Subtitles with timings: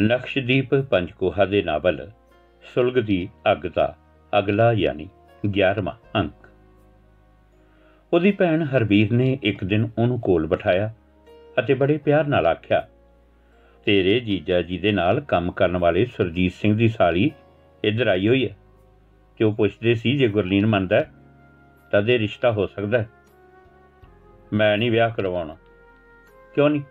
[0.00, 2.10] ਲਕਸ਼ਦੀਪ ਪੰਜਕੋਹਾ ਦੇ ਨਾਵਲ
[2.74, 3.96] ਸੁਲਗ ਦੀ ਅੱਗ ਦਾ
[4.38, 5.08] ਅਗਲਾ ਯਾਨੀ
[5.60, 6.48] 11ਵਾਂ ਅੰਕ।
[8.12, 10.94] ਉਹਦੀ ਭੈਣ ਹਰਬੀਰ ਨੇ ਇੱਕ ਦਿਨ ਉਹਨੂੰ ਕੋਲ ਬਿਠਾਇਆ
[11.58, 12.88] ਅਤੇ ਬੜੇ ਪਿਆਰ ਨਾਲ ਆਖਿਆ
[13.84, 17.30] ਤੇਰੇ ਜੀਜਾ ਜੀ ਦੇ ਨਾਲ ਕੰਮ ਕਰਨ ਵਾਲੇ ਸੁਰਜੀਤ ਸਿੰਘ ਦੀ ਸਾਲੀ
[17.84, 18.56] ਇੱਧਰ ਆਈ ਹੋਈ ਹੈ।
[19.38, 21.10] ਤੇ ਉਹ ਪੁੱਛਦੇ ਸੀ ਜੇ ਗੁਰਲੀਨ ਮੰਨਦਾ ਹੈ,
[21.90, 23.08] ਤਾਂ ਇਹ ਰਿਸ਼ਤਾ ਹੋ ਸਕਦਾ ਹੈ।
[24.52, 25.56] ਮੈਂ ਨਹੀਂ ਵਿਆਹ ਕਰਵਾਉਣਾ।
[26.54, 26.82] ਕਿਉਂ ਨਹੀਂ?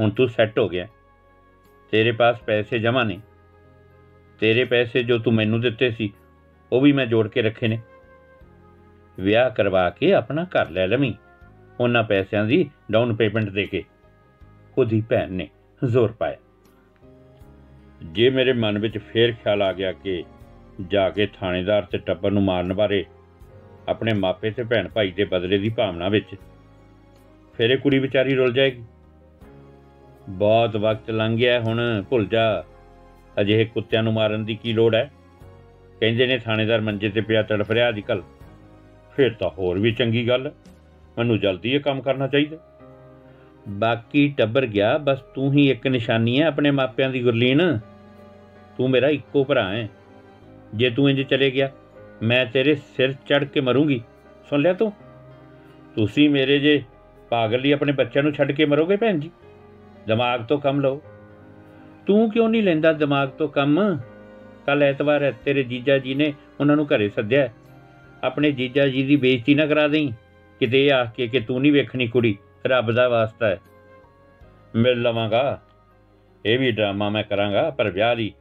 [0.00, 0.86] ਹੁਣ ਤੂੰ ਸੈੱਟ ਹੋ ਗਿਆ।
[1.92, 3.20] ਤੇਰੇ ਪਾਸ ਪੈਸੇ ਜਮਾ ਨਹੀਂ
[4.40, 6.12] ਤੇਰੇ ਪੈਸੇ ਜੋ ਤੂੰ ਮੈਨੂੰ ਦਿੱਤੇ ਸੀ,
[6.72, 7.78] ਉਹ ਵੀ ਮੈਂ ਜੋੜ ਕੇ ਰੱਖੇ ਨੇ।
[9.18, 11.12] ਵਿਆਹ ਕਰਵਾ ਕੇ ਆਪਣਾ ਘਰ ਲੈ ਲਵੀਂ,
[11.80, 13.84] ਉਹਨਾਂ ਪੈਸਿਆਂ ਦੀ ਡਾਊਨ ਪੇਮੈਂਟ ਦੇ ਕੇ।
[14.78, 15.48] ਉਹਦੀ ਭੈਣ ਨੇ
[15.82, 16.36] ਜ਼ੋਰ ਪਾਇਆ।
[18.02, 20.22] ਜੇ ਮੇਰੇ ਮਨ ਵਿੱਚ ਫੇਰ ਖਿਆਲ ਆ ਗਿਆ ਕਿ
[20.88, 23.04] ਜਾ ਕੇ ਥਾਣੇਦਾਰ ਤੇ ਟੱਬਰ ਨੂੰ ਮਾਰਨ ਬਾਰੇ
[23.88, 26.34] ਆਪਣੇ ਮਾਪੇ ਤੇ ਭੈਣ ਭਾਈ ਦੇ ਬਦਲੇ ਦੀ ਭਾਵਨਾ ਵਿੱਚ,
[27.54, 28.84] ਫਿਰ ਇਹ ਕੁੜੀ ਵਿਚਾਰੀ ਰੁੱਲ ਜਾਏਗੀ।
[30.28, 32.64] ਬਹੁਤ ਵਕਤ ਲੰਘ ਗਿਆ ਹੁਣ ਭੁੱਲ ਜਾ।
[33.40, 35.10] ਅਜਿਹੇ ਕੁੱਤਿਆਂ ਨੂੰ ਮਾਰਨ ਦੀ ਕੀ ਲੋੜ ਹੈ?
[36.00, 38.22] ਕਹਿੰਦੇ ਨੇ ਥਾਣੇਦਾਰ ਮੰਜੇ ਤੇ ਪਿਆ ਤੜਫ ਰਿਹਾ ਅੱਜ ਕੱਲ
[39.16, 40.52] ਫਿਰ ਤਾਂ ਹੋਰ ਵੀ ਚੰਗੀ ਗੱਲ।
[41.18, 42.56] ਮੈਨੂੰ ਜਲਦੀ ਇਹ ਕੰਮ ਕਰਨਾ ਚਾਹੀਦਾ।
[43.68, 47.78] ਬਾਕੀ ਟੱਬਰ ਗਿਆ, ਬਸ ਤੂੰ ਹੀ ਇੱਕ ਨਿਸ਼ਾਨੀ ਹੈ ਆਪਣੇ ਮਾਪਿਆਂ ਦੀ ਗੁਰਲੀਨ।
[48.76, 49.88] ਤੂੰ ਮੇਰਾ ਇੱਕੋ ਭਰਾ ਹੈ।
[50.74, 51.70] ਜੇ ਤੂੰ ਇੰਜ ਚਲੇ ਗਿਆ,
[52.22, 54.02] ਮੈਂ ਤੇਰੇ ਸਿਰ ਚੜ ਕੇ ਮਰੂੰਗੀ।
[54.50, 54.92] ਸੁਣ ਲਿਆ ਤੂੰ?
[55.96, 56.82] ਤੁਸੀਂ ਮੇਰੇ ਜੇ
[57.30, 59.30] ਪਾਗਲ ਹੀ ਆਪਣੇ ਬੱਚਿਆਂ ਨੂੰ ਛੱਡ ਕੇ ਮਰੋਗੇ ਭੈਣ ਜੀ?
[60.08, 61.02] ਦਿਮਾਗ ਤੋਂ ਕੰਮ ਲਓ।
[62.06, 63.98] ਤੂੰ ਕਿਉਂ ਨਹੀਂ ਲੈਂਦਾ ਦਿਮਾਗ ਤੋਂ ਕੰਮ?
[64.66, 67.54] ਕੱਲ ਐਤਵਾਰ ਹੈ, ਤੇਰੇ ਜੀਜਾ ਜੀ ਨੇ ਉਹਨਾਂ ਨੂੰ ਘਰੇ ਸੱਦਿਆ। ਹੈ।
[68.24, 70.12] ਆਪਣੇ ਜੀਜਾ ਜੀ ਦੀ ਬੇਇੱਜ਼ਤੀ ਨਾ ਕਰਾ ਦੇਈਂ।
[70.58, 73.60] ਕਿਤੇ ਇਹ ਆਖ ਕੇ ਕਿ ਤੂੰ ਨਹੀਂ ਵੇਖਣੀ ਕੁੜੀ, ਰੱਬ ਦਾ ਵਾਸਤਾ ਹੈ।
[74.74, 75.62] ਮਿਲ ਲਵਾਂਗਾ।
[76.46, 78.32] ਇਹ ਵੀ ਡਰਾਮਾ ਮੈਂ ਕਰਾਂਗਾ, ਪਰ ਵਿਆਹ ਦੀ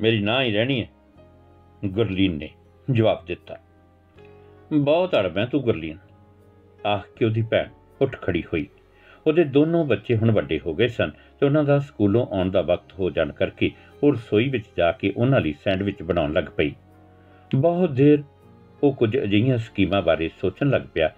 [0.00, 0.90] ਮੇਰੀ ਨਾ ਹੀ ਰਹਿਣੀ ਹੈ।
[1.84, 2.50] ਗੁਰਲੀਨ ਨੇ
[2.90, 3.58] ਜਵਾਬ ਦਿੱਤਾ।
[4.72, 5.98] ਬਹੁਤ ਅੜਬਾਂ ਤੂੰ ਗੁਰਲੀਨ।
[6.86, 7.68] ਆਖ ਕੇ ਉਹਦੀ ਭੈਣ
[8.00, 8.66] ਉੱਠ ਖੜੀ ਹੋਈ।
[9.26, 12.92] ਉਹਦੇ ਦੋਨੋਂ ਬੱਚੇ ਹੁਣ ਵੱਡੇ ਹੋ ਗਏ ਸਨ, ਤੇ ਉਹਨਾਂ ਦਾ ਸਕੂਲੋਂ ਆਉਣ ਦਾ ਵਕਤ
[12.92, 13.70] ਹੋ ਜਾਣ ਕਰਕੇ
[14.02, 16.72] ਉਹ ਰਸੋਈ ਵਿੱਚ ਜਾ ਕੇ ਉਹਨਾਂ ਲਈ ਸੈਂਡਵਿਚ ਬਣਾਉਣ ਲੱਗ ਪਈ।
[17.50, 18.22] ਬਹੁਤ ਦੇਰ
[18.82, 21.10] ਉਹ ਕੁਝ ਅਜਿਹੀਆਂ ਸਕੀਮਾਂ ਬਾਰੇ ਸੋਚਣ ਲੱਗ ਪਿਆ,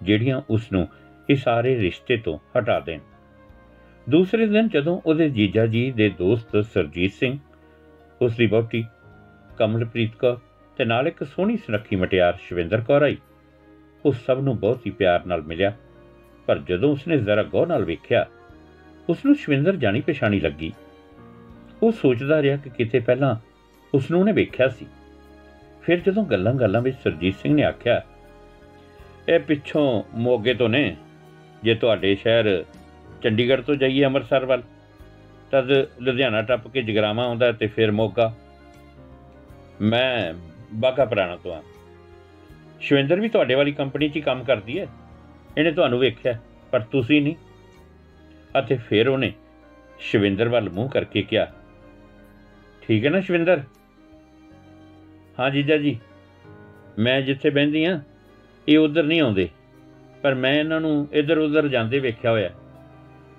[0.00, 0.86] ਜਿਹੜੀਆਂ ਉਸ ਨੂੰ
[1.28, 3.00] ਇਸ ਸਾਰੇ ਰਿਸ਼ਤੇ ਤੋਂ ਹਟਾ ਦੇਣ।
[4.06, 7.38] ਦੂਸਰੇ ਦਿਨ ਜਦੋਂ ਉਹਦੇ ਜੀਜਾ ਜੀ ਦੇ ਦੋਸਤ ਸਰਜੀਤ ਸਿੰਘ,
[8.22, 8.84] ਉਸ ਦੀ ਵਹੁਟੀ
[9.58, 10.38] ਕਮਲਪ੍ਰੀਤ ਕੌਰ
[10.78, 13.16] ਤੇ ਨਾਲ ਇੱਕ ਸੋਹਣੀ ਸੁਨੱਖੀ ਮਟਿਆਰ ਸ਼ਵਿੰਦਰ ਕੌਰ ਆਈ,
[14.04, 15.72] ਉਹ ਸਭ ਨੂੰ ਬਹੁਤ ਹੀ ਪਿਆਰ ਨਾਲ ਮਿਲਿਆ।
[16.46, 18.26] ਪਰ ਜਦੋਂ ਉਸਨੇ ਜ਼ਰਾ ਗੌਰ ਨਾਲ ਵੇਖਿਆ
[19.08, 20.72] ਉਸ ਨੂੰ ਸ਼ਵਿੰਦਰ ਜਾਣੀ ਪਛਾਣੀ ਲੱਗੀ।
[21.82, 23.36] ਉਹ ਸੋਚਦਾ ਰਿਹਾ ਕਿ ਕਿਤੇ ਪਹਿਲਾਂ
[23.94, 24.86] ਉਸ ਨੂੰ ਉਹਨੇ ਵੇਖਿਆ ਸੀ।
[25.82, 28.02] ਫਿਰ ਜਦੋਂ ਗੱਲਾਂ-ਗੱਲਾਂ ਵਿੱਚ ਸਰਜੀਤ ਸਿੰਘ ਨੇ ਆਖਿਆ,
[29.28, 30.96] ਇਹ ਪਿੱਛੋਂ ਮੋਗੇ ਤੋਂ ਨੇ,
[31.62, 32.64] ਜੇ ਤੁਹਾਡੇ ਸ਼ਹਿਰ
[33.22, 34.62] ਚੰਡੀਗੜ੍ਹ ਤੋਂ ਜਾਈਏ ਅੰਮ੍ਰਿਤਸਰ ਵੱਲ,
[35.50, 35.70] ਤਦ
[36.00, 38.34] ਲੁਧਿਆਣਾ ਟੱਪ ਕੇ ਜਗਰਾਵਾਂ ਆਉਂਦਾ ਤੇ ਫਿਰ ਮੋਗਾ।
[39.80, 40.34] ਮੈਂ
[40.74, 41.62] ਬਾਗਾ ਪੁਰਾਣਾ ਤੋਂ ਆ
[42.80, 44.86] ਸ਼ਵਿੰਦਰ ਵੀ ਤੁਹਾਡੇ ਵਾਲੀ ਕੰਪਨੀ 'ਚ ਹੀ ਕੰਮ ਕਰਦੀ ਹੈ।
[45.56, 46.38] ਇਹਨੇ ਤੁਹਾਨੂੰ ਵੇਖਿਆ,
[46.72, 47.34] ਪਰ ਤੁਸੀਂ ਨਹੀਂ।
[48.58, 49.32] ਅਤੇ ਫਿਰ ਉਹਨੇ
[50.00, 51.46] ਸ਼ਵਿੰਦਰ ਵੱਲ ਮੂੰਹ ਕਰਕੇ ਕਿਹਾ,
[52.82, 53.62] ਠੀਕ ਹੈ ਨਾ ਸ਼ਵਿੰਦਰ?
[55.38, 55.98] ਹਾਂ ਜੀਜਾ ਜੀ,
[56.98, 58.00] ਮੈਂ ਜਿੱਥੇ ਬਹਿੰਦੀ ਆ,
[58.68, 59.48] ਇਹ ਉਧਰ ਨਹੀਂ ਆਉਂਦੇ,
[60.22, 62.50] ਪਰ ਮੈਂ ਇਹਨਾਂ ਨੂੰ ਇੱਧਰ ਉੱਧਰ ਜਾਂਦੇ ਵੇਖਿਆ ਹੋਇਆ।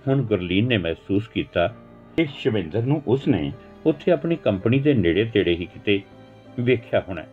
[0.08, 1.68] ਹੁਣ ਗੁਰਲੀਨ ਨੇ ਮਹਿਸੂਸ ਕੀਤਾ
[2.18, 3.52] ਕਿ ਸ਼ਵਿੰਦਰ ਨੂੰ ਉਸਨੇ
[3.86, 6.02] ਉੱਥੇ ਆਪਣੀ ਕੰਪਨੀ ਦੇ ਨੇੜੇ ਤੇੜੇ ਹੀ ਕਿਤੇ
[6.60, 7.24] ਵੇਖਿਆ ਹੋਣਾ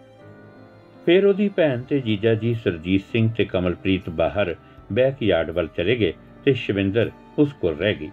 [1.05, 4.55] ਫਿਰ ਉਹਦੀ ਭੈਣ ਤੇ ਜੀਜਾ ਜੀ ਸਰਜੀਤ ਸਿੰਘ ਤੇ ਕਮਲਪ੍ਰੀਤ ਬਾਹਰ
[4.93, 6.13] ਬੈਕਯਾਰਡ ਵੱਲ ਚਲੇ ਗਏ
[6.45, 8.11] ਤੇ ਸ਼ਵਿੰਦਰ ਉਸ ਕੋਲ ਰਹਿ ਗਈ।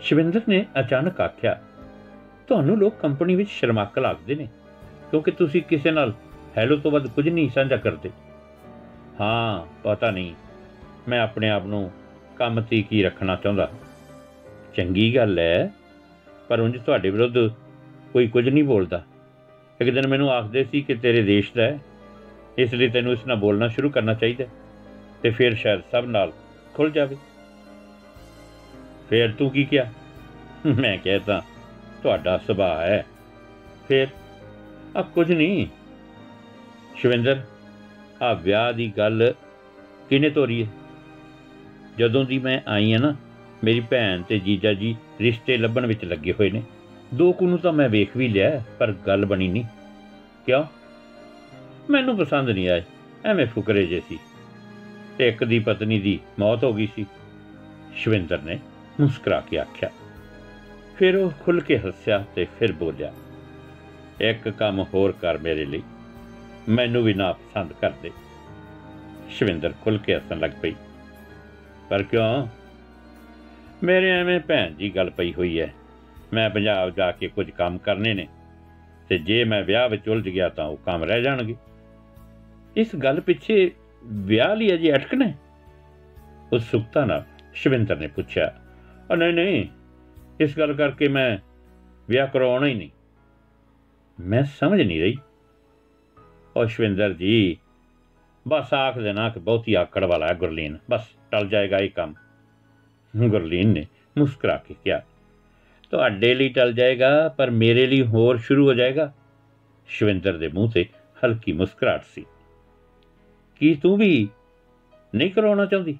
[0.00, 1.60] ਸ਼ਵਿੰਦਰ ਨੇ ਅਚਾਨਕ ਆਖਿਆ
[2.48, 4.46] ਤੁਹਾਨੂੰ ਲੋਕ ਕੰਪਨੀ ਵਿੱਚ ਸ਼ਰਮਾਕਲ ਆਖਦੇ ਨੇ
[5.10, 6.12] ਕਿਉਂਕਿ ਤੁਸੀਂ ਕਿਸੇ ਨਾਲ
[6.58, 8.10] ਹੈਲੋ ਤੋਂ ਵੱਧ ਕੁਝ ਨਹੀਂ ਸਾਂਝਾ ਕਰਦੇ।
[9.20, 10.34] ਹਾਂ ਪਤਾ ਨਹੀਂ
[11.08, 11.90] ਮੈਂ ਆਪਣੇ ਆਪ ਨੂੰ
[12.36, 13.70] ਕੰਮ ਤੇ ਕੀ ਰੱਖਣਾ ਚਾਹੁੰਦਾ।
[14.76, 15.70] ਚੰਗੀ ਗੱਲ ਹੈ
[16.48, 17.38] ਪਰ ਉਂਝ ਤੁਹਾਡੇ ਵਿਰੁੱਧ
[18.12, 19.02] ਕੋਈ ਕੁਝ ਨਹੀਂ ਬੋਲਦਾ।
[19.80, 21.78] ਇੱਕ ਦਿਨ ਮੈਨੂੰ ਆਖਦੇ ਸੀ ਕਿ ਤੇਰੇ ਦੇਸ਼ ਦਾ ਹੈ
[22.58, 24.50] ਇਸ ਲਈ ਤੈਨੂੰ ਇਸ ਨਾਲ ਬੋਲਣਾ ਸ਼ੁਰੂ ਕਰਨਾ ਚਾਹੀਦਾ ਹੈ,
[25.22, 26.32] ਤੇ ਫਿਰ ਸ਼ਾਇਦ ਸਭ ਨਾਲ
[26.74, 27.16] ਖੁੱਲ ਜਾਵੇ।
[29.08, 29.92] ਫਿਰ ਤੂੰ ਕੀ ਕਿਹਾ?
[30.66, 31.42] ਮੈਂ ਕਹਿਤਾ
[32.02, 33.06] ਤੁਹਾਡਾ ਸੁਭਾਅ ਹੈ।
[33.88, 34.06] ਫਿਰ
[34.96, 35.66] ਆ ਕੁਝ ਨਹੀਂ।
[36.96, 37.42] ਸ਼ਵਿੰਦਰ
[38.22, 39.34] ਆ ਵਿਆਹ ਦੀ ਗੱਲ
[40.08, 40.68] ਕਿਨੇ ਤੋਰੀ ਹੈ?
[41.98, 43.14] ਜਦੋਂ ਦੀ ਮੈਂ ਆਈ ਹਾਂ ਨਾ,
[43.64, 46.62] ਮੇਰੀ ਭੈਣ ਤੇ ਜੀਜਾ ਜੀ ਰਿਸ਼ਤੇ ਲੱਭਣ ਵਿੱਚ ਲੱਗੇ ਹੋਏ ਨੇ।
[47.14, 49.64] ਦੋ ਕੁ ਨੂੰ ਤਾਂ ਮੈਂ ਵੇਖ ਵੀ ਲਿਆ, ਪਰ ਗੱਲ ਬਣੀ ਨਹੀਂ।
[50.46, 50.64] ਕਿਉਂ?
[51.90, 52.82] ਮੈਨੂੰ ਪਸੰਦ ਨਹੀਂ ਆਏ।
[53.24, 54.18] ਐਵੇਂ ਫੁਕਰੇ ਜੇ ਸੀ।
[55.18, 57.06] ਤੇ ਇੱਕ ਦੀ ਪਤਨੀ ਦੀ ਮੌਤ ਹੋ ਗਈ ਸੀ।
[57.94, 58.58] ਸ਼ਵਿੰਦਰ ਨੇ
[59.00, 59.90] ਮੁਸਕਰਾ ਕੇ ਆਖਿਆ।
[60.96, 63.12] ਫਿਰ ਉਹ ਖੁੱਲ ਕੇ ਹੱਸਿਆ ਤੇ ਫਿਰ ਬੋਲਿਆ,
[64.20, 65.82] ਇੱਕ ਕੰਮ ਹੋਰ ਕਰ ਮੇਰੇ ਲਈ।
[66.68, 68.10] ਮੈਨੂੰ ਵੀ ਨਾ ਪਸੰਦ ਕਰਦੇ
[69.30, 70.74] ਸ਼ਵਿੰਦਰ ਖੁੱਲ ਕੇ ਹੱਸਣ ਲੱਗ ਪਈ।
[71.90, 72.46] ਪਰ ਕਿਉਂ?
[73.82, 75.74] ਮੇਰੇ ਐਵੇਂ ਭੈਣ ਜੀ ਗੱਲ ਪਈ ਹੋਈ ਹੈ
[76.32, 78.26] ਮੈਂ ਪੰਜਾਬ ਜਾ ਕੇ ਕੁਝ ਕੰਮ ਕਰਨੇ ਨੇ
[79.08, 81.54] ਤੇ ਜੇ ਮੈਂ ਵਿਆਹ ਵਿੱਚ ਉਲਝ ਗਿਆ ਤਾਂ ਉਹ ਕੰਮ ਰਹਿ ਜਾਣਗੇ।
[82.76, 83.70] ਇਸ ਗੱਲ ਪਿੱਛੇ
[84.04, 85.38] ਵਿਆਹ ਲਈ ਅਜੇ ਅਟਕਣਾ ਹੈ?
[86.52, 87.24] ਉਤਸੁਕਤਾ ਨਾਲ
[87.54, 88.54] ਸ਼ਵਿੰਦਰ ਨੇ ਪੁੱਛਿਆ
[89.12, 89.68] "ਅ, ਨਹੀਂ ਨਹੀਂ
[90.40, 91.38] ਇਸ ਗੱਲ ਕਰਕੇ ਮੈਂ
[92.08, 92.90] ਵਿਆਹ ਕਰਾਉਣਾ ਹੀ ਨਹੀਂ।
[94.20, 95.16] ਮੈਂ ਸਮਝ ਨਹੀਂ ਰਹੀ।
[96.56, 97.56] ਓ ਸ਼ਵਿੰਦਰ ਜੀ
[98.48, 102.14] ਬਸ ਆਖ ਦੇਣਾ ਕਿ ਬਹੁਤੀ ਆਕੜ ਵਾਲਾ ਹੈ ਗੁਰਲੀਨ ਬਸ ਟਲ ਜਾਏਗਾ ਇਹ ਕੰਮ।
[103.28, 103.86] ਗੁਰਲੀਨ ਨੇ
[104.18, 105.02] ਮੁਸਕਰਾ ਕੇ ਕਿਹਾ
[105.90, 109.12] ਤੁਹਾਡੇ ਲਈ ਟਲ ਜਾਏਗਾ ਪਰ ਮੇਰੇ ਲਈ ਹੋਰ ਸ਼ੁਰੂ ਹੋ ਜਾਏਗਾ?
[109.88, 110.86] ਸ਼ਵਿੰਦਰ ਦੇ ਮੂੰਹ ਤੇ
[111.24, 112.24] ਹਲਕੀ ਮੁਸਕਰਾਹਟ ਸੀ।
[113.60, 114.28] ਕੀ ਤੂੰ ਵੀ
[115.14, 115.98] ਨਹੀਂ ਕਰਾਉਣਾ ਚਾਹੁੰਦੀ?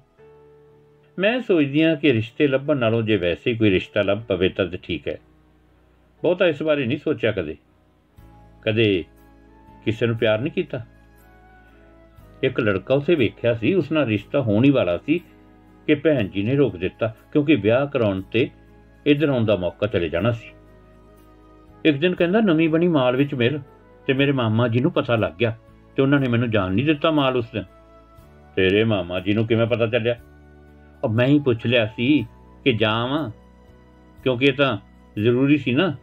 [1.19, 5.07] ਮੈਂ ਸੋਚਦੀ ਹਾਂ ਕਿ ਰਿਸ਼ਤੇ ਲੱਭਣ ਨਾਲੋਂ ਜੇ ਵੈਸੇ ਕੋਈ ਰਿਸ਼ਤਾ ਲੱਭ ਪਵੇ ਤਾਂ ਠੀਕ
[5.07, 5.19] ਹੈ।
[6.23, 7.57] ਬਹੁਤਾ ਇਸ ਬਾਰੇ ਨਹੀਂ ਸੋਚਿਆ ਕਦੇ।
[8.61, 9.03] ਕਦੇ
[9.85, 10.85] ਕਿਸੇ ਨੂੰ ਪਿਆਰ ਨਹੀਂ ਕੀਤਾ।
[12.43, 15.19] ਇੱਕ ਲੜਕਾ ਉਸੇ ਵੇਖਿਆ ਸੀ, ਉਸ ਨਾਲ ਰਿਸ਼ਤਾ ਹੋਣ ਹੀ ਵਾਲਾ ਸੀ
[15.87, 18.49] ਕਿ ਭੈਣ ਜੀ ਨੇ ਰੋਕ ਦਿੱਤਾ ਕਿਉਂਕਿ ਵਿਆਹ ਕਰਾਉਣ ਤੇ
[19.05, 20.47] ਇਧਰ ਆਉਣ ਦਾ ਮੌਕਾ ਚਲੇ ਜਾਣਾ ਸੀ।
[21.85, 23.59] ਇੱਕ ਦਿਨ ਕਹਿੰਦਾ, ਨਵੀਂ ਬਣੀ ਮਾਲ ਵਿੱਚ ਮਿਲ
[24.07, 25.57] ਤੇ ਮੇਰੇ ਮਾਮਾ ਜੀ ਨੂੰ ਪਤਾ ਲੱਗ ਗਿਆ।
[25.95, 27.63] ਤੇ ਉਹਨਾਂ ਨੇ ਮੈਨੂੰ ਜਾਣ ਨਹੀਂ ਦਿੱਤਾ ਮਾਲ ਉਸ ਦਿਨ।
[28.55, 30.15] ਤੇਰੇ ਮਾਮਾ ਜੀ ਨੂੰ ਕਿਵੇਂ ਪਤਾ ਚੱਲਿਆ?
[31.03, 32.25] ਉਹ ਮੈਂ ਹੀ ਪੁੱਛ ਲਿਆ ਸੀ
[32.63, 33.29] ਕਿ ਜਾਵਾਂ,
[34.23, 34.77] ਕਿਉਂਕਿ ਇਹ ਤਾਂ
[35.19, 35.95] ਜ਼ਰੂਰੀ ਸੀ ਨਾ।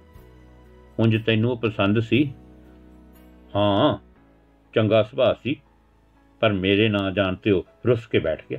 [0.98, 2.32] ਉਂਝ ਤੈਨੂੰ ਉਹ ਪਸੰਦ ਸੀ?
[3.56, 3.98] ਹਾਂ,
[4.74, 5.56] ਚੰਗਾ ਸੁਭਾਅ ਸੀ,
[6.40, 8.58] ਪਰ ਮੇਰੇ ਨਾਂ ਜਾਣਤੇ ਉਹ ਰੁੱਸ ਕੇ ਬੈਠ ਗਿਆ।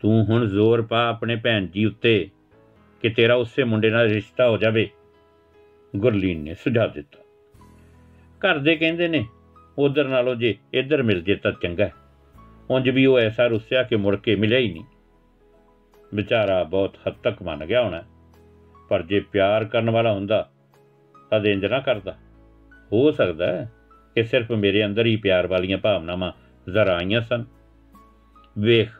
[0.00, 2.30] ਤੂੰ ਹੁਣ ਜ਼ੋਰ ਪਾ ਆਪਣੇ ਭੈਣ ਜੀ ਉੱਤੇ
[3.02, 4.88] ਕਿ ਤੇਰਾ ਉਸੇ ਮੁੰਡੇ ਨਾਲ ਰਿਸ਼ਤਾ ਹੋ ਜਾਵੇ,
[5.96, 7.18] ਗੁਰਲੀਨ ਨੇ ਸੁਝਾਅ ਦਿੱਤਾ।
[8.40, 9.26] ਘਰ ਦੇ ਕਹਿੰਦੇ ਨੇ
[9.78, 11.92] ਉਧਰ ਨਾਲੋਂ ਜੇ ਇੱਧਰ ਮਿਲ ਜੇ ਤਾਂ ਚੰਗਾ ਹੈ।
[12.70, 14.84] ਉਂਝ ਵੀ ਉਹ ਐਸਾ ਰੁੱਸਿਆ ਕਿ ਮੁੜ ਕੇ ਮਿਲਿਆ ਹੀ ਨਹੀਂ।
[16.14, 18.02] ਵਿਚਾਰਾ ਬਹੁਤ ਹੱਦ ਤੱਕ ਮੰਨ ਗਿਆ ਹੋਣਾ
[18.88, 20.50] ਪਰ ਜੇ ਪਿਆਰ ਕਰਨ ਵਾਲਾ ਹੁੰਦਾ
[21.30, 22.16] ਤਾਂ ਇੰਜ ਨਾ ਕਰਦਾ।
[22.92, 23.72] ਹੋ ਸਕਦਾ ਹੈ
[24.14, 26.32] ਕਿ ਸਿਰਫ ਮੇਰੇ ਅੰਦਰ ਹੀ ਪਿਆਰ ਵਾਲੀਆਂ ਭਾਵਨਾਵਾਂ
[26.72, 27.44] ਜ਼ਰਾ ਆਈਆਂ ਸਨ।
[28.58, 28.90] ਵੇਖ,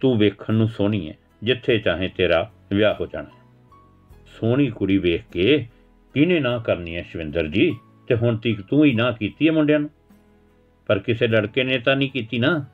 [0.00, 3.30] ਤੂੰ ਵੇਖਣ ਨੂੰ ਸੋਹਣੀ ਹੈ, ਜਿੱਥੇ ਚਾਹੇ ਤੇਰਾ ਵਿਆਹ ਹੋ ਜਾਣਾ
[4.26, 5.66] ਸੋਹਣੀ ਕੁੜੀ ਵੇਖ ਕੇ
[6.14, 7.76] ਕਿਹਨੇ ਨਾ ਕਰਨੀ ਹੈ ਸ਼ਵਿੰਦਰ ਜੀ?
[8.08, 9.90] ਤੇ ਹੁਣ ਤੀਕ ਤੂੰ ਹੀ ਨਾ ਕੀਤੀ ਹੈ ਮੁੰਡਿਆਂ ਨੂੰ।
[10.86, 12.64] ਪਰ ਕਿਸੇ ਲੜਕੇ ਨੇ ਤਾਂ ਨਹੀਂ ਕੀਤੀ ਨਾ।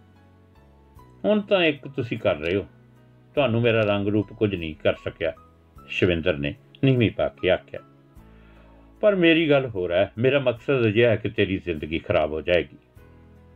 [1.24, 2.66] ਹੁਣ ਤਾਂ ਇੱਕ ਤੁਸੀਂ ਕਰ ਰਹੇ ਹੋ।
[3.34, 5.32] ਤੁਹਾਨੂੰ ਮੇਰਾ ਰੰਗ ਰੂਪ ਕੁਝ ਨਹੀਂ ਕਰ ਸਕਿਆ,
[5.88, 6.54] ਸ਼ਵਿੰਦਰ ਨੇ
[6.84, 7.80] ਨੀਵੀਂ ਪਾ ਕੇ ਆਖਿਆ।
[9.00, 12.40] ਪਰ ਮੇਰੀ ਗੱਲ ਹੋ ਰਹਾ ਹੈ, ਮੇਰਾ ਮਕਸਦ ਇਹ ਹੈ ਕਿ ਤੇਰੀ ਜ਼ਿੰਦਗੀ ਖਰਾਬ ਹੋ
[12.40, 12.78] ਜਾਏਗੀ।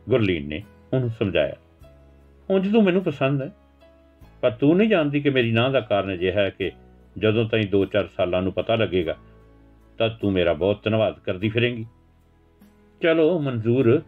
[0.09, 1.55] ਗੁਰਲੀਨ ਨੇ ਉਹਨੂੰ ਸਮਝਾਇਆ।
[2.49, 3.51] ਹੁਣ ਜਦੋਂ ਮੈਨੂੰ ਪਸੰਦ ਹੈ।
[4.41, 6.71] ਪਰ ਤੂੰ ਨਹੀਂ ਜਾਣਦੀ ਕਿ ਮੇਰੀ ਨਾਂ ਦਾ ਕਾਰਨ ਇਹ ਹੈ ਕਿ
[7.17, 9.17] ਜਦੋਂ ਤਾਈਂ 2-4 ਸਾਲਾਂ ਨੂੰ ਪਤਾ ਲੱਗੇਗਾ
[9.99, 11.85] ਤਾਂ ਤੂੰ ਮੇਰਾ ਬਹੁਤ ਧੰਨਵਾਦ ਕਰਦੀ ਫਿਰੇਂਗੀ।
[13.01, 14.01] ਚਲੋ ਮਨਜ਼ੂਰ,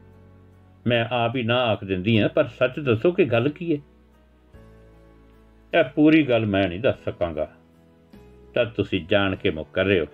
[0.88, 3.78] ਮੈਂ ਆਪ ਹੀ ਨਾ ਆਖ ਦਿੰਦੀ ਹਾਂ, ਪਰ ਸੱਚ ਦੱਸੋ ਕਿ ਗੱਲ ਕੀ ਹੈ?
[5.80, 7.52] ਇਹ ਪੂਰੀ ਗੱਲ ਮੈਂ ਨਹੀਂ ਦੱਸ ਸਕਾਂਗਾ।
[8.54, 10.06] ਤਾਂ ਤੁਸੀਂ ਜਾਣ ਕੇ ਮੁੱਕਰ ਰਹੇ ਹੋ।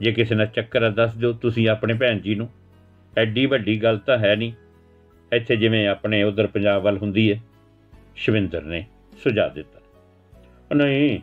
[0.00, 2.48] ਜੇ ਕਿਸੇ ਨਾਲ ਚੱਕਰ ਆ ਦੱਸ ਦਿਓ ਤੁਸੀਂ ਆਪਣੇ ਭੈਣ ਜੀ ਨੂੰ।
[3.18, 4.52] ਐਡੀ ਵੱਡੀ ਗੱਲ ਤਾਂ ਹੈ ਨਹੀਂ।
[5.32, 7.40] ਇੱਥੇ ਜਿਵੇਂ ਆਪਣੇ ਉਧਰ ਪੰਜਾਬ ਵੱਲ ਹੁੰਦੀ ਹੈ,
[8.16, 8.86] ਸ਼ਵਿੰਦਰ ਨੇ
[9.24, 9.80] ਸੁਝਾ ਦਿੱਤਾ।
[10.74, 11.20] ਨਹੀਂ,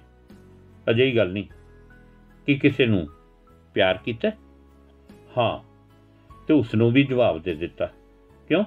[0.90, 1.44] ਅਜਿਹੀ ਗੱਲ ਨਹੀਂ।
[2.46, 3.08] ਕਿ ਕਿਸੇ ਨੂੰ
[3.78, 4.30] ਪਿਆਰ ਕੀਤਾ?
[5.38, 5.58] ਹਾਂ,
[6.48, 7.86] ਤੇ ਉਸ ਨੂੰ ਵੀ ਜਵਾਬ ਦੇ ਦਿੱਤਾ।
[8.48, 8.64] ਕਿਉਂ?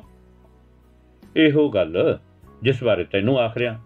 [1.36, 2.18] ਇਹੋ ਗੱਲ
[2.62, 3.78] ਜਿਸ ਬਾਰੇ ਤੈਨੂੰ ਆਖ ਰਿਆਂ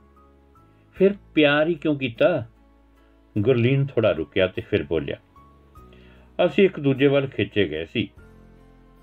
[0.96, 2.46] ਫਿਰ ਪਿਆਰ ਹੀ ਕਿਉਂ ਕੀਤਾ?
[3.38, 5.16] ਗੁਰਲੀਨ ਥੋੜਾ ਰੁਕਿਆ ਤੇ ਫਿਰ ਬੋਲਿਆ,
[6.46, 8.08] ਅਸੀਂ ਇੱਕ ਦੂਜੇ ਵੱਲ ਖਿੱਚੇ ਗਏ ਸੀ,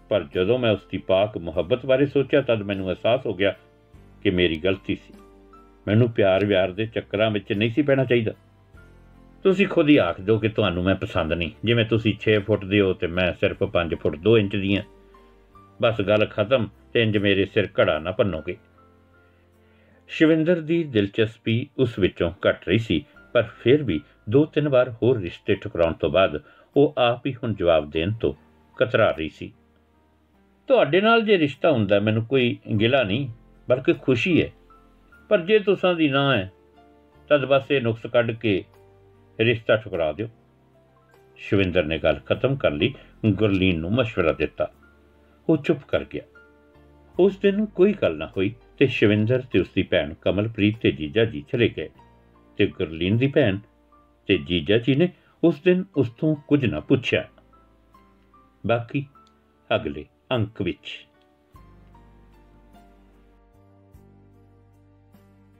[0.09, 3.55] ਪਰ ਜਦੋਂ ਮੈਂ ਉਸ ਦੀ ਪਾਕ ਮੁਹੱਬਤ ਬਾਰੇ ਸੋਚਿਆ ਤਦ ਮੈਨੂੰ ਅਹਿਸਾਸ ਹੋ ਗਿਆ
[4.23, 5.13] ਕਿ ਮੇਰੀ ਗਲਤੀ ਸੀ।
[5.87, 8.31] ਮੈਨੂੰ ਪਿਆਰ ਵਿਆਰ ਦੇ ਚੱਕਰਾਂ ਵਿੱਚ ਨਹੀਂ ਸੀ ਪੈਣਾ ਚਾਹੀਦਾ।
[9.43, 12.81] ਤੁਸੀਂ ਖੁਦ ਹੀ ਆਖ ਦਿਓ ਕਿ ਤੁਹਾਨੂੰ ਮੈਂ ਪਸੰਦ ਨਹੀਂ। ਜਿਵੇਂ ਤੁਸੀਂ 6 ਫੁੱਟ ਦੇ
[12.81, 14.83] ਹੋ ਤੇ ਮੈਂ ਸਿਰਫ 5 ਫੁੱਟ 2 ਇੰਚ ਦੀ ਹਾਂ।
[15.81, 18.57] ਬਸ ਗੱਲ ਖਤਮ ਤੇ ਇੰਜ ਮੇਰੇ ਸਿਰ ਘੜਾ ਨਾ ਭੰਨੋਗੇ।
[20.07, 23.99] ਸ਼ਿਵਿੰਦਰ ਦੀ ਦਿਲਚਸਪੀ ਉਸ ਵਿੱਚੋਂ ਘਟ ਰਹੀ ਸੀ, ਪਰ ਫਿਰ ਵੀ
[24.29, 26.41] ਦੋ ਤਿੰਨ ਵਾਰ ਹੋਰ ਰਿਸ਼ਤੇ ਠੁਕਰਾਉਣ ਤੋਂ ਬਾਅਦ
[26.77, 28.33] ਉਹ ਆਪ ਹੀ ਹੁਣ ਜਵਾਬ ਦੇਣ ਤੋਂ
[28.75, 29.53] ਕਤਰਾ ਰਹੀ ਸੀ।
[30.67, 33.29] ਤੁਹਾਡੇ ਨਾਲ ਜੇ ਰਿਸ਼ਤਾ ਹੁੰਦਾ, ਮੈਨੂੰ ਕੋਈ ਗਿਲਾ ਨਹੀਂ,
[33.69, 34.51] ਬਲਕਿ ਖੁਸ਼ੀ ਹੈ।
[35.29, 36.51] ਪਰ ਜੇ ਤੁਸਾਂ ਦੀ ਨਾ ਹੈ,
[37.29, 38.63] ਤਦ ਬਸ ਇਹ ਨੁਕਸ ਕੱਢ ਕੇ
[39.43, 40.27] ਰਿਸ਼ਤਾ ਠੁਕਰਾ ਦਿਓ।
[41.37, 42.93] ਸ਼ਵਿੰਦਰ ਨੇ ਗੱਲ ਖਤਮ ਕਰ ਲਈ।
[43.25, 44.71] ਗੁਰਲੀਨ ਨੂੰ مشਵਰਾ ਦਿੱਤਾ।
[45.49, 46.21] ਉਹ ਚੁੱਪ ਕਰ ਗਿਆ।
[47.19, 51.41] ਉਸ ਦਿਨ ਕੋਈ ਗੱਲ ਨਾ ਹੋਈ ਤੇ ਸ਼ਵਿੰਦਰ ਤੇ ਉਸਦੀ ਭੈਣ ਕਮਲਪ੍ਰੀਤ ਤੇ ਜੀਜਾ ਜੀ
[51.41, 51.89] ਚਲੇ ਗਏ
[52.57, 53.57] ਤੇ ਗੁਰਲੀਨ ਦੀ ਭੈਣ
[54.27, 55.09] ਤੇ ਜੀਜਾ ਜੀ ਨੇ
[55.43, 57.29] ਉਸ ਦਿਨ ਉਸ ਤੋਂ ਕੁਝ ਨਾ ਪੁੱਛਿਆ।
[58.67, 59.05] ਬਾਕੀ
[59.75, 61.07] ਅਗਲੇ ਅੰਕ ਵਿੱਚ।